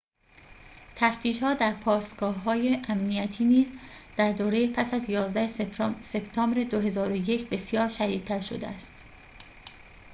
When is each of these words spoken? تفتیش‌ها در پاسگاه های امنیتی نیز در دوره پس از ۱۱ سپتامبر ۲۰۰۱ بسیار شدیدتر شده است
تفتیش‌ها 0.95 1.53
در 1.53 1.73
پاسگاه 1.73 2.35
های 2.43 2.81
امنیتی 2.89 3.45
نیز 3.45 3.71
در 4.17 4.31
دوره 4.31 4.67
پس 4.67 4.93
از 4.93 5.05
۱۱ 5.09 6.01
سپتامبر 6.01 6.63
۲۰۰۱ 6.63 7.43
بسیار 7.49 7.89
شدیدتر 7.89 8.41
شده 8.41 8.67
است 8.67 9.03